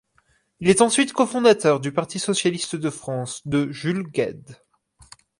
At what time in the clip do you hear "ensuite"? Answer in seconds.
0.81-1.13